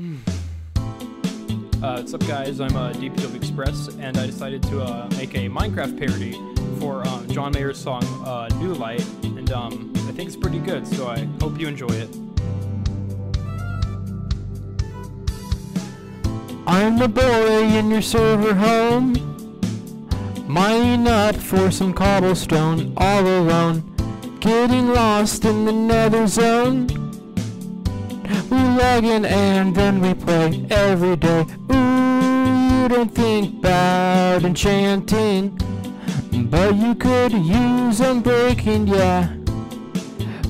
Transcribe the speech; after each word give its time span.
Uh, 0.00 1.96
what's 1.96 2.14
up, 2.14 2.26
guys? 2.26 2.58
I'm 2.58 2.74
uh, 2.74 2.90
DPW 2.92 3.36
Express, 3.36 3.88
and 3.98 4.16
I 4.16 4.24
decided 4.24 4.62
to 4.64 4.80
uh, 4.80 5.06
make 5.18 5.34
a 5.34 5.46
Minecraft 5.46 5.98
parody 5.98 6.32
for 6.80 7.06
um, 7.06 7.28
John 7.28 7.52
Mayer's 7.52 7.76
song 7.76 8.02
uh, 8.24 8.48
"New 8.56 8.72
Light," 8.72 9.06
and 9.24 9.52
um, 9.52 9.92
I 10.08 10.12
think 10.12 10.28
it's 10.28 10.36
pretty 10.36 10.58
good. 10.58 10.86
So 10.86 11.08
I 11.08 11.28
hope 11.42 11.60
you 11.60 11.68
enjoy 11.68 11.88
it. 11.88 12.08
I'm 16.66 16.98
the 16.98 17.08
boy 17.08 17.64
in 17.64 17.90
your 17.90 18.00
server 18.00 18.54
home, 18.54 19.12
mining 20.48 21.08
up 21.08 21.36
for 21.36 21.70
some 21.70 21.92
cobblestone 21.92 22.94
all 22.96 23.26
alone, 23.26 23.84
getting 24.40 24.94
lost 24.94 25.44
in 25.44 25.66
the 25.66 25.72
nether 25.72 26.26
zone. 26.26 27.09
We 28.50 28.58
log 28.58 29.04
in 29.04 29.24
and 29.24 29.74
then 29.74 30.00
we 30.00 30.14
play 30.14 30.66
every 30.70 31.16
day. 31.16 31.46
Ooh, 31.72 32.82
you 32.82 32.88
don't 32.88 33.12
think 33.14 33.58
about 33.58 34.44
enchanting, 34.44 35.58
but 36.50 36.76
you 36.76 36.94
could 36.94 37.32
use 37.32 38.00
unbreaking, 38.00 38.88
yeah. 38.88 39.34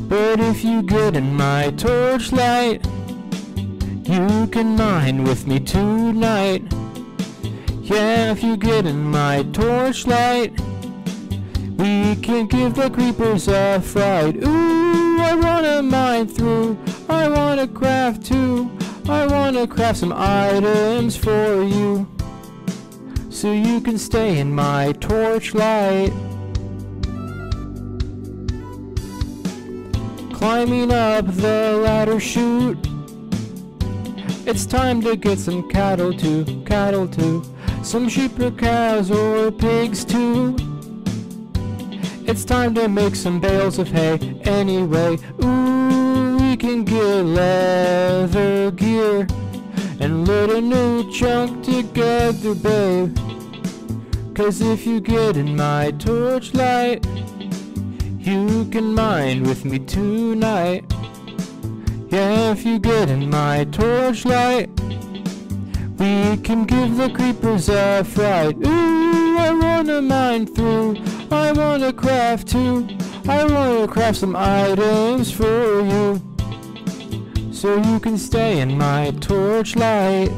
But 0.08 0.40
if 0.40 0.64
you 0.64 0.82
get 0.82 1.16
in 1.16 1.34
my 1.34 1.70
torchlight, 1.76 2.84
you 4.04 4.46
can 4.48 4.76
mine 4.76 5.24
with 5.24 5.46
me 5.46 5.60
tonight. 5.60 6.64
Yeah, 7.80 8.32
if 8.32 8.42
you 8.42 8.56
get 8.56 8.86
in 8.86 9.04
my 9.04 9.42
torchlight, 9.52 10.52
we 11.78 12.16
can 12.16 12.46
give 12.46 12.74
the 12.74 12.90
creepers 12.90 13.48
a 13.48 13.80
fright. 13.80 14.36
Ooh, 14.36 15.18
I 15.20 15.34
wanna 15.34 15.82
mine 15.82 16.26
through, 16.26 16.76
I 17.10 17.28
wanna 17.28 17.66
craft 17.66 18.24
too, 18.24 18.70
I 19.08 19.26
wanna 19.26 19.66
craft 19.66 19.98
some 19.98 20.12
items 20.14 21.16
for 21.16 21.62
you. 21.62 22.06
So 23.30 23.52
you 23.52 23.80
can 23.80 23.98
stay 23.98 24.38
in 24.38 24.54
my 24.54 24.92
torchlight. 25.00 26.12
Climbing 30.32 30.92
up 30.92 31.26
the 31.26 31.80
ladder 31.82 32.20
chute. 32.20 32.78
It's 34.46 34.64
time 34.64 35.02
to 35.02 35.16
get 35.16 35.38
some 35.38 35.68
cattle 35.68 36.12
too, 36.12 36.62
cattle 36.64 37.08
too. 37.08 37.42
Some 37.82 38.08
sheep 38.08 38.38
or 38.38 38.50
cows 38.50 39.10
or 39.10 39.50
pigs 39.50 40.04
too. 40.04 40.56
It's 42.26 42.44
time 42.44 42.74
to 42.74 42.88
make 42.88 43.16
some 43.16 43.40
bales 43.40 43.78
of 43.78 43.88
hay 43.88 44.40
anyway. 44.44 45.18
Ooh, 45.44 46.39
can 46.60 46.84
get 46.84 47.24
leather 47.24 48.70
gear 48.72 49.26
and 49.98 50.28
let 50.28 50.50
a 50.50 50.60
new 50.60 51.10
chunk 51.10 51.64
together, 51.64 52.54
babe. 52.54 53.16
Cause 54.34 54.60
if 54.60 54.86
you 54.86 55.00
get 55.00 55.38
in 55.38 55.56
my 55.56 55.90
torchlight, 55.92 57.06
you 58.18 58.66
can 58.66 58.92
mine 58.92 59.42
with 59.44 59.64
me 59.64 59.78
tonight. 59.78 60.84
Yeah, 62.10 62.52
if 62.52 62.66
you 62.66 62.78
get 62.78 63.08
in 63.08 63.30
my 63.30 63.64
torchlight, 63.72 64.68
we 65.98 66.36
can 66.42 66.66
give 66.66 66.98
the 66.98 67.08
creepers 67.08 67.70
a 67.70 68.04
fright. 68.04 68.56
Ooh, 68.66 69.38
I 69.38 69.50
wanna 69.50 70.02
mine 70.02 70.46
through, 70.46 70.98
I 71.30 71.52
wanna 71.52 71.90
craft 71.90 72.48
too, 72.48 72.86
I 73.26 73.44
wanna 73.44 73.88
craft 73.88 74.18
some 74.18 74.36
items 74.36 75.32
for 75.32 75.80
you. 75.80 76.29
So 77.60 77.76
you 77.76 78.00
can 78.00 78.16
stay 78.16 78.60
in 78.60 78.78
my 78.78 79.10
torchlight. 79.20 80.30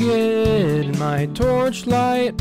You 0.00 0.06
get 0.06 0.86
in 0.86 0.98
my 0.98 1.26
torchlight, 1.34 2.40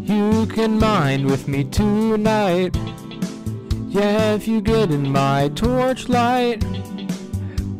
you 0.00 0.46
can 0.46 0.78
mine 0.78 1.26
with 1.26 1.48
me 1.48 1.64
tonight. 1.64 2.74
Yeah, 3.88 4.34
if 4.34 4.48
you 4.48 4.60
get 4.60 4.90
in 4.90 5.10
my 5.10 5.48
torchlight, 5.54 6.64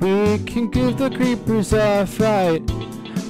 we 0.00 0.38
can 0.44 0.70
give 0.70 0.98
the 0.98 1.10
creepers 1.10 1.72
a 1.72 2.06
fright. 2.06 2.60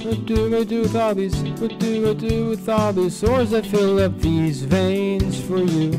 What 0.03 0.25
do 0.25 0.57
I 0.57 0.63
do 0.63 0.81
with 0.81 0.95
all 0.95 1.15
these? 1.15 1.35
What 1.61 1.79
do 1.79 2.09
I 2.09 2.13
do 2.13 2.49
with 2.49 2.67
all 2.67 2.91
these 2.91 3.15
swords 3.15 3.51
that 3.51 3.65
fill 3.65 3.99
up 3.99 4.19
these 4.19 4.63
veins 4.63 5.39
for 5.39 5.59
you? 5.59 5.91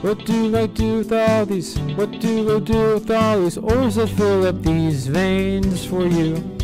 What 0.00 0.24
do 0.24 0.56
I 0.56 0.66
do 0.66 0.98
with 0.98 1.12
all 1.12 1.44
these? 1.44 1.78
What 1.96 2.18
do 2.20 2.56
I 2.56 2.60
do 2.60 2.94
with 2.94 3.10
all 3.10 3.40
these 3.40 3.58
ores 3.58 3.96
that 3.96 4.08
fill 4.08 4.46
up 4.46 4.62
these 4.62 5.06
veins 5.06 5.84
for 5.84 6.06
you? 6.06 6.59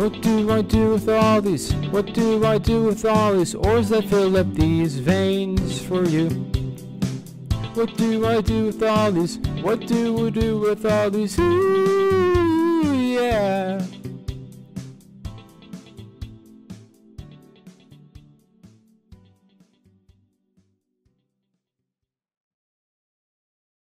What 0.00 0.22
do 0.22 0.50
I 0.50 0.62
do 0.62 0.92
with 0.92 1.10
all 1.10 1.42
these? 1.42 1.74
What 1.92 2.14
do 2.14 2.46
I 2.46 2.56
do 2.56 2.84
with 2.84 3.04
all 3.04 3.34
these 3.34 3.54
ores 3.54 3.90
that 3.90 4.06
fill 4.06 4.34
up 4.38 4.50
these 4.54 4.98
veins 4.98 5.82
for 5.82 6.04
you? 6.04 6.30
What 7.74 7.94
do 7.98 8.24
I 8.24 8.40
do 8.40 8.64
with 8.64 8.82
all 8.82 9.12
these? 9.12 9.36
What 9.60 9.86
do 9.86 10.26
I 10.26 10.30
do 10.30 10.58
with 10.58 10.86
all 10.86 11.10
these? 11.10 11.38
Ooh, 11.38 12.94
yeah. 12.94 13.84